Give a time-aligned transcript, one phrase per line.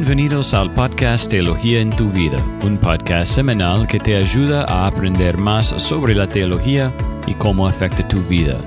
[0.00, 5.36] Bienvenidos al podcast Teología en tu vida, un podcast semanal que te ayuda a aprender
[5.36, 6.90] más sobre la teología
[7.26, 8.58] y cómo afecta tu vida.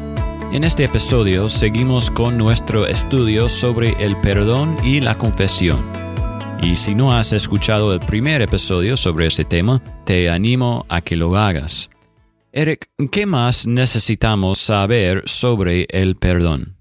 [0.52, 5.84] En este episodio seguimos con nuestro estudio sobre el perdón y la confesión.
[6.61, 11.15] Y si no has escuchado el primer episodio sobre ese tema, te animo a que
[11.15, 11.89] lo hagas.
[12.52, 16.77] Eric, ¿qué más necesitamos saber sobre el perdón?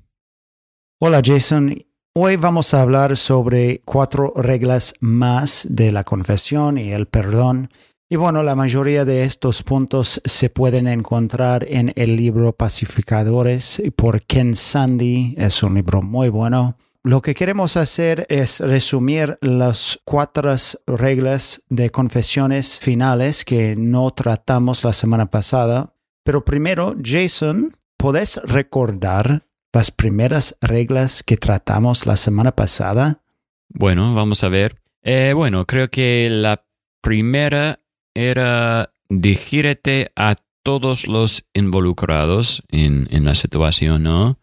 [0.98, 7.06] Hola Jason, Hoy vamos a hablar sobre cuatro reglas más de la confesión y el
[7.06, 7.70] perdón.
[8.10, 14.20] Y bueno, la mayoría de estos puntos se pueden encontrar en el libro Pacificadores por
[14.26, 15.36] Ken Sandy.
[15.38, 16.76] Es un libro muy bueno.
[17.02, 20.54] Lo que queremos hacer es resumir las cuatro
[20.86, 25.94] reglas de confesiones finales que no tratamos la semana pasada.
[26.24, 33.23] Pero primero, Jason, ¿puedes recordar las primeras reglas que tratamos la semana pasada?
[33.69, 34.77] Bueno, vamos a ver.
[35.03, 36.65] Eh, bueno, creo que la
[37.01, 37.81] primera
[38.15, 44.39] era dirigirte a todos los involucrados en, la situación, ¿no?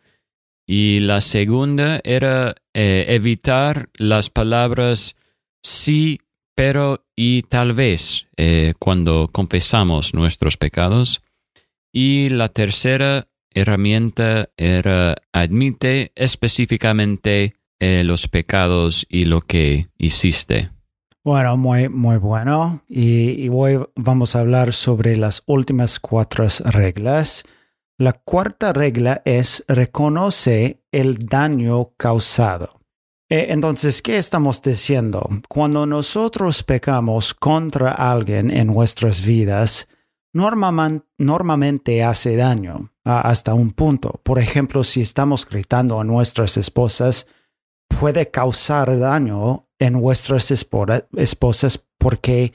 [0.67, 5.15] Y la segunda era eh, evitar las palabras
[5.63, 6.19] sí,
[6.55, 11.21] pero y tal vez eh, cuando confesamos nuestros pecados.
[11.91, 20.69] Y la tercera herramienta era admite específicamente eh, los pecados y lo que hiciste.
[21.23, 22.83] Bueno, muy, muy bueno.
[22.87, 27.43] Y, hoy vamos a hablar sobre las últimas cuatro reglas.
[27.97, 32.79] La cuarta regla es reconoce el daño causado.
[33.29, 35.21] E, entonces, ¿qué estamos diciendo?
[35.47, 39.87] Cuando nosotros pecamos contra alguien en nuestras vidas,
[40.33, 44.19] normalmente hace daño hasta un punto.
[44.23, 47.27] Por ejemplo, si estamos gritando a nuestras esposas,
[47.99, 52.53] puede causar daño en nuestras esposas porque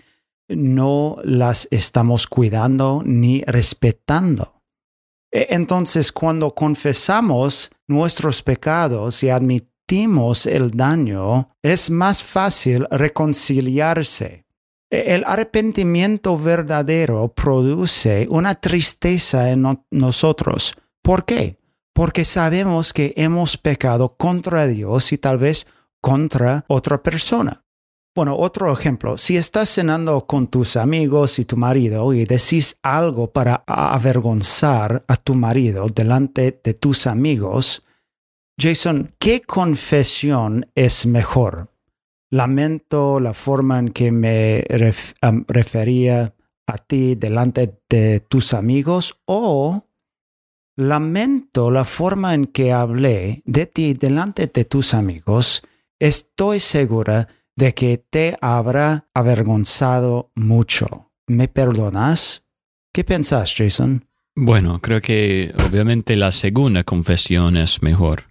[0.49, 4.63] no las estamos cuidando ni respetando.
[5.33, 14.44] E, entonces, cuando confesamos nuestros pecados y admitimos el daño, es más fácil reconciliarse
[14.91, 20.75] el arrepentimiento verdadero produce una tristeza en nosotros.
[21.03, 21.59] ¿Por qué?
[21.93, 25.67] Porque sabemos que hemos pecado contra Dios y tal vez
[26.01, 27.65] contra otra persona.
[28.17, 33.33] Bueno, otro ejemplo, si estás cenando con tus amigos y tu marido y decís algo
[33.33, 37.83] para avergonzar a tu marido delante de tus amigos,
[38.57, 41.74] Jason, ¿qué confesión es mejor?
[42.35, 44.65] Lamento la forma en que me
[45.47, 46.35] refería
[46.67, 49.87] a ti delante de tus amigos o
[50.77, 55.63] lamento la forma en que hablé de ti delante de tus amigos,
[56.01, 61.13] estoy segura de que te habrá avergonzado mucho.
[61.29, 62.45] ¿Me perdonas?
[62.93, 64.07] ¿Qué pensás, Jason?
[64.35, 68.25] Bueno, creo que obviamente la segunda confesión es mejor.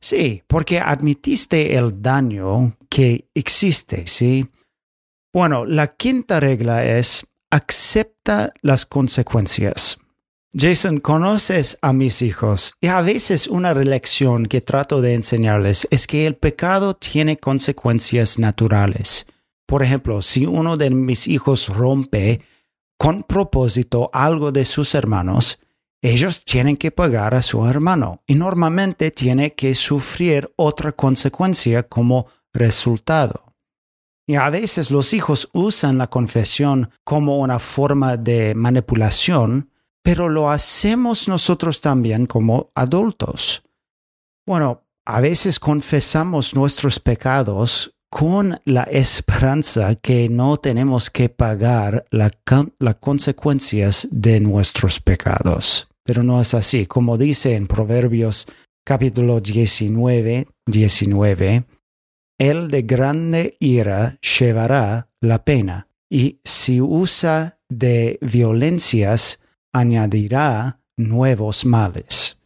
[0.00, 4.48] Sí, porque admitiste el daño que existe, ¿sí?
[5.32, 9.98] Bueno, la quinta regla es acepta las consecuencias.
[10.54, 16.06] Jason, conoces a mis hijos y a veces una lección que trato de enseñarles es
[16.06, 19.26] que el pecado tiene consecuencias naturales.
[19.66, 22.40] Por ejemplo, si uno de mis hijos rompe
[22.96, 25.58] con propósito algo de sus hermanos,
[26.00, 32.26] ellos tienen que pagar a su hermano y normalmente tiene que sufrir otra consecuencia como
[32.52, 33.54] resultado.
[34.26, 39.70] Y a veces los hijos usan la confesión como una forma de manipulación,
[40.02, 43.62] pero lo hacemos nosotros también como adultos.
[44.46, 52.32] Bueno, a veces confesamos nuestros pecados con la esperanza que no tenemos que pagar las
[53.00, 55.88] consecuencias de nuestros pecados.
[56.04, 56.86] Pero no es así.
[56.86, 58.46] Como dice en Proverbios
[58.84, 61.64] capítulo 19, 19,
[62.38, 69.40] el de grande ira llevará la pena, y si usa de violencias,
[69.72, 72.38] añadirá nuevos males.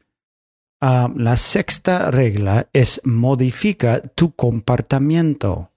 [0.81, 5.71] Ah, la sexta regla es modifica tu comportamiento.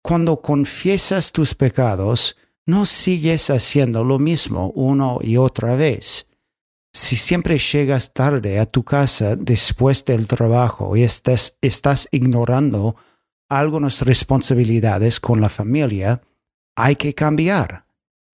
[0.00, 2.36] Cuando confiesas tus pecados,
[2.66, 6.28] no sigues haciendo lo mismo una y otra vez.
[6.92, 12.94] Si siempre llegas tarde a tu casa después del trabajo y estás, estás ignorando
[13.48, 16.22] algunas responsabilidades con la familia,
[16.76, 17.86] hay que cambiar.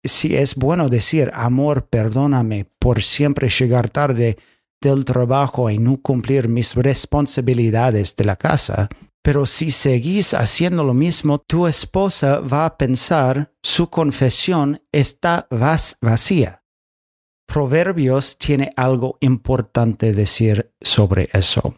[0.03, 4.37] Si es bueno decir, amor, perdóname por siempre llegar tarde
[4.81, 8.89] del trabajo y no cumplir mis responsabilidades de la casa,
[9.25, 15.49] Pero si seguís haciendo lo mismo, tu esposa va a pensar su confesión está
[16.03, 16.63] vacía.
[17.47, 21.75] Proverbios tiene algo importante decir sobre eso.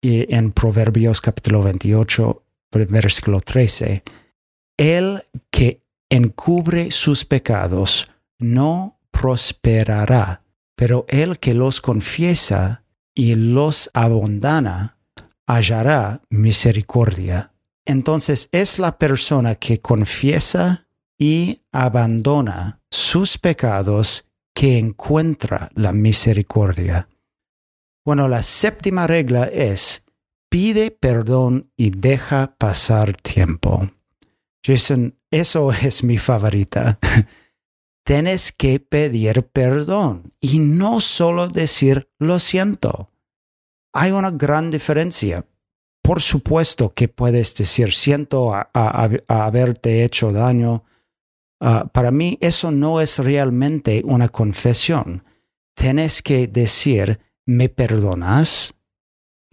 [0.00, 2.43] Y en Proverbios capítulo 28,
[2.86, 4.02] versículo 13,
[4.76, 10.42] el que encubre sus pecados no prosperará,
[10.76, 12.84] pero el que los confiesa
[13.14, 14.98] y los abandona
[15.46, 17.52] hallará misericordia.
[17.86, 20.86] Entonces es la persona que confiesa
[21.18, 27.08] y abandona sus pecados que encuentra la misericordia.
[28.04, 30.03] Bueno, la séptima regla es
[30.54, 33.90] pide perdón y deja pasar tiempo.
[34.64, 37.00] Jason, eso es mi favorita.
[38.06, 43.10] Tienes que pedir perdón y no solo decir lo siento.
[43.92, 45.44] Hay una gran diferencia.
[46.00, 48.70] Por supuesto que puedes decir siento a,
[49.26, 50.84] haberte hecho daño.
[51.60, 55.24] Ah, para mí eso no es realmente una confesión.
[55.74, 58.73] Tienes que decir ¿me perdonas?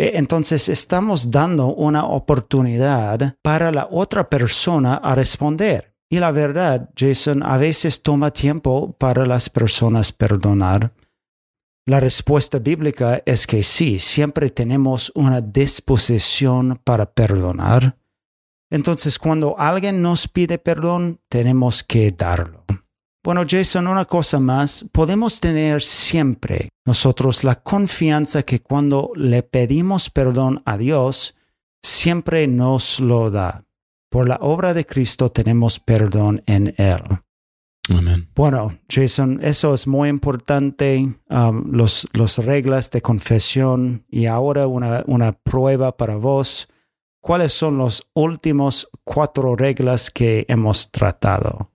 [0.01, 5.93] E, entonces estamos dando una oportunidad para la otra persona a responder.
[6.09, 10.91] Y la verdad, Jason, a veces toma tiempo para las personas perdonar.
[11.85, 17.95] La respuesta bíblica es que sí, siempre tenemos una disposición para perdonar.
[18.71, 22.65] Entonces, cuando alguien nos pide perdón, tenemos que darlo.
[23.23, 30.09] Bueno, Jason, una cosa más, podemos tener siempre nosotros la confianza que cuando le pedimos
[30.09, 31.35] perdón a Dios,
[31.83, 33.63] siempre nos lo da.
[34.09, 37.03] Por la obra de Cristo tenemos perdón en Él.
[37.89, 38.27] Amén.
[38.33, 42.07] Bueno, Jason, eso es muy importante, um, los,
[42.37, 46.69] reglas de confesión y ahora una, una prueba para vos.
[47.21, 51.71] ¿Cuáles son los últimos cuatro reglas que hemos tratado?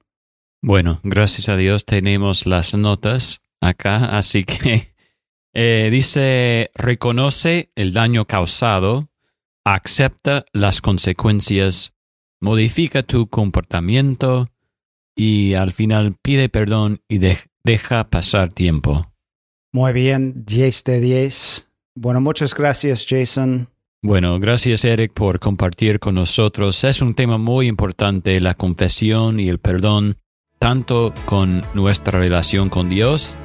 [0.67, 4.89] Bueno, gracias a Dios tenemos las notas acá, así que
[5.55, 9.09] eh, dice, reconoce el daño causado,
[9.65, 11.95] acepta las consecuencias,
[12.41, 14.49] modifica tu comportamiento
[15.15, 17.21] y al final pide perdón y
[17.63, 19.13] deja pasar tiempo.
[19.73, 21.69] Muy bien, 10 de 10.
[21.95, 23.69] Bueno, muchas gracias, Jason.
[24.03, 26.83] Bueno, gracias Eric por compartir con nosotros.
[26.83, 30.17] Es un tema muy importante, la confesión y el perdón
[30.59, 33.37] tanto con nuestra relación con Dios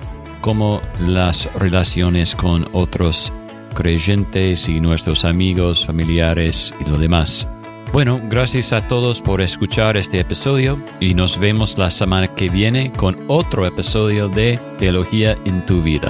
[0.41, 3.31] como las relaciones con otros
[3.75, 7.47] creyentes y nuestros amigos, familiares y lo demás.
[7.93, 12.91] Bueno, gracias a todos por escuchar este episodio y nos vemos la semana que viene
[12.93, 16.09] con otro episodio de Teología en tu vida.